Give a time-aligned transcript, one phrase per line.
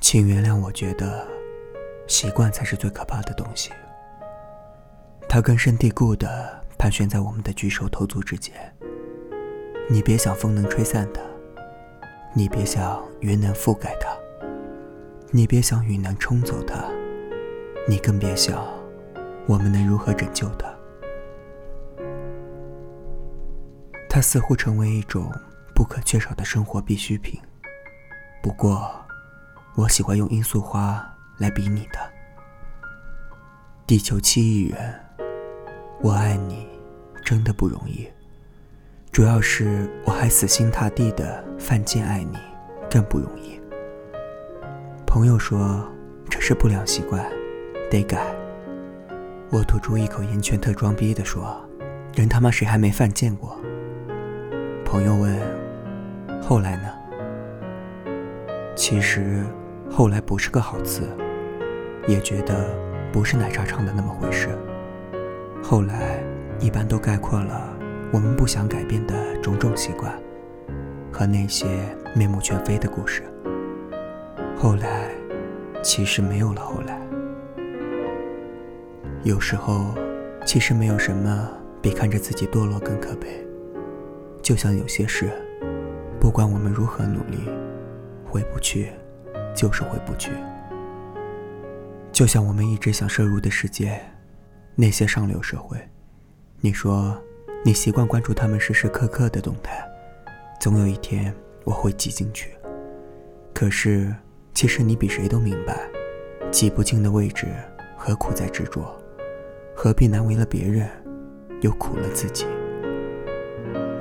[0.00, 1.26] 请原谅，我觉得
[2.06, 3.70] 习惯才是最可怕的东西。
[5.28, 8.54] 它根深蒂固的盘旋在我们的举手投足之间。
[9.88, 11.20] 你别想风能吹散它，
[12.34, 14.08] 你别想云能覆盖它，
[15.30, 16.84] 你别想雨能冲走它，
[17.86, 18.66] 你更别想
[19.46, 20.74] 我们能如何拯救它。
[24.08, 25.30] 它似乎成为一种
[25.74, 27.40] 不可缺少的生活必需品。
[28.42, 28.99] 不过，
[29.76, 31.04] 我喜欢用罂粟花
[31.38, 31.98] 来比拟的。
[33.86, 34.94] 地球七亿人，
[36.00, 36.66] 我爱你，
[37.24, 38.08] 真的不容易。
[39.12, 42.36] 主要是我还死心塌地的犯贱爱你，
[42.90, 43.60] 更不容易。
[45.06, 45.84] 朋友说
[46.28, 47.24] 这是不良习惯，
[47.90, 48.24] 得改。
[49.50, 51.60] 我吐出一口烟圈，特装逼的说
[52.14, 53.58] ：“人他妈谁还没犯贱过？”
[54.86, 55.36] 朋友问
[56.40, 56.92] ：“后来呢？”
[58.76, 59.44] 其实，
[59.90, 61.02] 后来不是个好词，
[62.06, 62.70] 也觉得
[63.12, 64.48] 不是奶茶唱的那么回事。
[65.62, 66.22] 后来，
[66.58, 67.76] 一般都概括了
[68.12, 70.12] 我们不想改变的种种习惯，
[71.12, 71.66] 和那些
[72.14, 73.22] 面目全非的故事。
[74.56, 75.10] 后来，
[75.82, 76.98] 其实没有了后来。
[79.22, 79.92] 有时候，
[80.46, 81.50] 其实没有什么
[81.82, 83.44] 比看着自己堕落更可悲。
[84.40, 85.30] 就像有些事，
[86.18, 87.50] 不管我们如何努力。
[88.24, 88.92] 回不去，
[89.60, 90.30] 就是回不去。
[92.10, 94.00] 就像我们一直想摄入的世界，
[94.74, 95.76] 那些上流社会，
[96.62, 97.14] 你说
[97.62, 99.86] 你习惯关注他们时时刻刻的动态，
[100.58, 102.54] 总有一天我会挤进去。
[103.52, 104.14] 可是，
[104.54, 105.78] 其实你比谁都明白，
[106.50, 107.46] 挤不进的位置，
[107.98, 108.98] 何苦再执着？
[109.76, 110.88] 何必难为了别人，
[111.60, 112.46] 又苦了自己？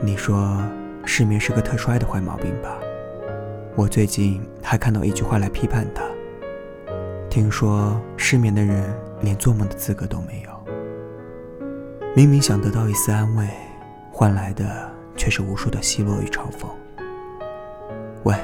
[0.00, 0.56] 你说
[1.04, 2.78] 失眠是个特衰的坏毛病吧？
[3.78, 6.02] 我最近还看到一句话来批判他。
[7.30, 10.50] 听说失眠的人连做梦的资格都没有。
[12.16, 13.48] 明明想得到一丝安慰，
[14.10, 16.66] 换来的却是无数的奚落与嘲讽。
[18.24, 18.34] 喂，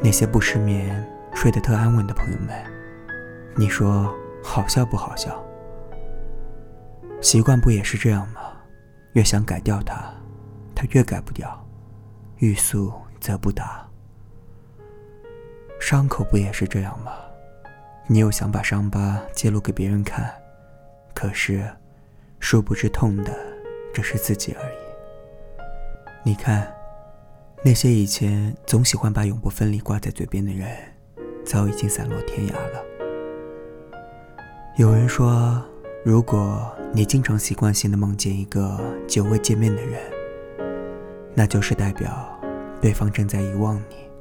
[0.00, 1.04] 那些不失眠、
[1.34, 2.56] 睡得特安稳的朋友们，
[3.56, 5.44] 你说好笑不好笑？
[7.20, 8.40] 习惯不也是这样吗？
[9.14, 9.96] 越想改掉它，
[10.72, 11.48] 它越改不掉；
[12.36, 13.84] 欲速则不达。
[15.82, 17.10] 伤口不也是这样吗？
[18.06, 20.32] 你又想把伤疤揭露给别人看，
[21.12, 21.68] 可是，
[22.38, 23.36] 殊不知痛的
[23.92, 24.76] 只是自己而已。
[26.22, 26.72] 你看，
[27.64, 30.70] 那些以前总喜欢把永不分离挂在嘴边的人，
[31.44, 32.84] 早已经散落天涯了。
[34.76, 35.60] 有人说，
[36.04, 40.00] 如果你经常习惯性的梦见一个久未见面的人，
[41.34, 42.40] 那就是代表
[42.80, 44.11] 对方正在遗忘你。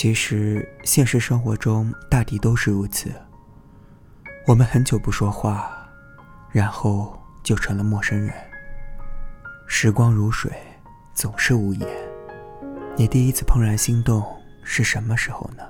[0.00, 3.10] 其实，现实生活中大抵都是如此。
[4.46, 5.90] 我们很久不说话，
[6.52, 8.32] 然后就成了陌生人。
[9.66, 10.52] 时光如水，
[11.14, 11.88] 总是无言。
[12.94, 14.24] 你第一次怦然心动
[14.62, 15.64] 是什么时候呢？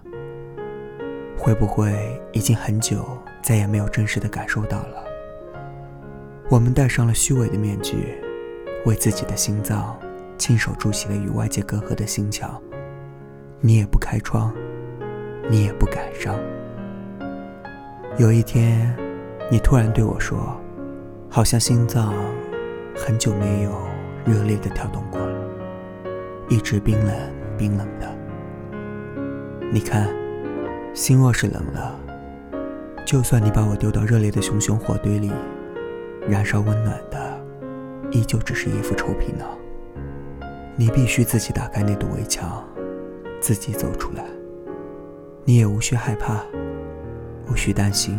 [1.38, 3.08] 会不会已经很久
[3.40, 5.02] 再也没有真实的感受到了？
[6.50, 8.22] 我们戴上了虚伪的面具，
[8.84, 9.98] 为自己的心脏
[10.36, 12.62] 亲手筑起了与外界隔阂的心墙。
[13.60, 14.54] 你也不开窗，
[15.50, 16.32] 你也不感伤。
[18.16, 18.96] 有一天，
[19.50, 20.56] 你突然对我说
[21.28, 22.14] ：“好像心脏
[22.94, 23.72] 很久没有
[24.24, 25.36] 热烈的跳动过了，
[26.48, 27.12] 一直冰冷
[27.56, 28.06] 冰冷的。”
[29.72, 30.08] 你看，
[30.94, 31.98] 心若是冷了，
[33.04, 35.32] 就算你把我丢到热烈的熊熊火堆里，
[36.28, 37.40] 燃烧温暖的，
[38.12, 39.48] 依旧只是一副臭皮囊。
[40.76, 42.64] 你必须自己打开那堵围墙。
[43.40, 44.24] 自己走出来，
[45.44, 46.42] 你也无需害怕，
[47.50, 48.18] 无需担心。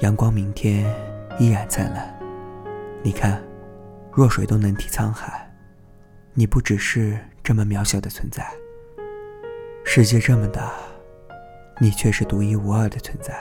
[0.00, 0.84] 阳光明天
[1.38, 2.14] 依然灿烂。
[3.02, 3.42] 你看，
[4.12, 5.50] 弱水都能替沧海，
[6.34, 8.46] 你不只是这么渺小的存在。
[9.84, 10.72] 世界这么大，
[11.78, 13.34] 你却是独一无二的存在。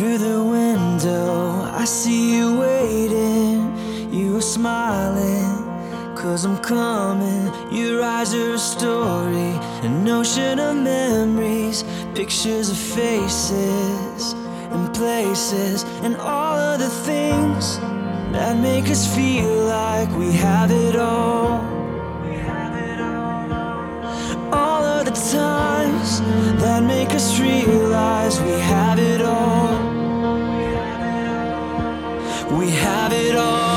[0.00, 4.10] Through the window, I see you waiting.
[4.10, 7.52] You are smiling, cause I'm coming.
[7.70, 9.52] Your eyes are a story,
[9.84, 14.32] an ocean of memories, pictures of faces
[14.72, 17.78] and places, and all of the things
[18.32, 21.60] that make us feel like we have it all.
[24.50, 26.22] All of the times
[26.62, 29.19] that make us realize we have it
[32.70, 33.69] have it all.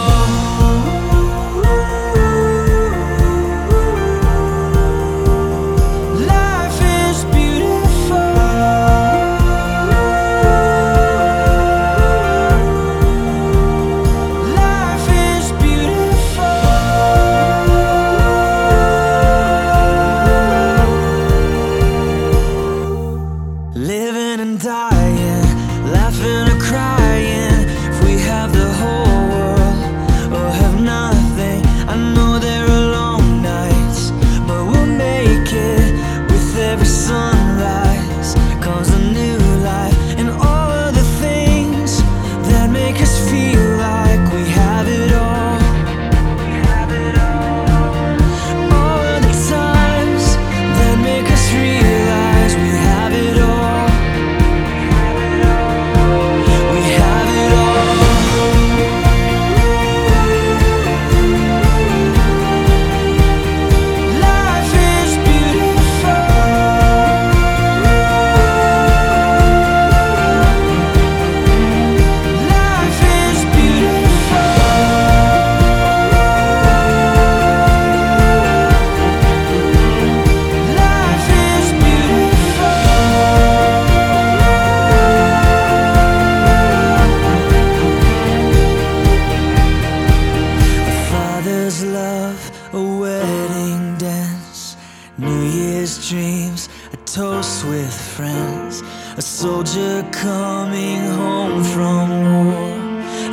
[93.54, 94.78] wedding dance,
[95.18, 98.82] New Year's dreams, a toast with friends,
[99.18, 102.78] a soldier coming home from war,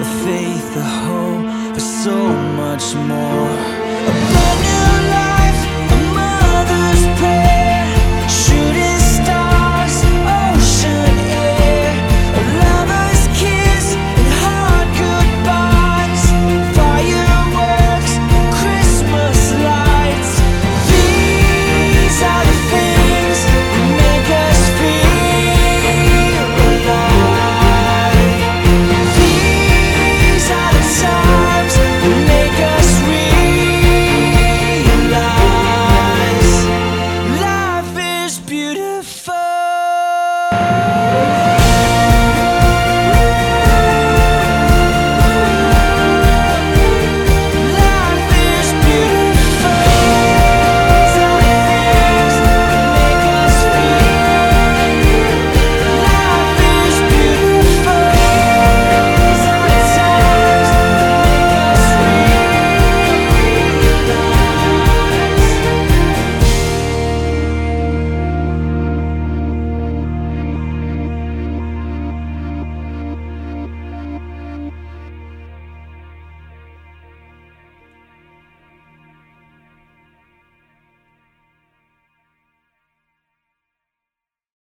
[0.01, 2.17] a faith, a hope, for so
[2.57, 4.50] much more.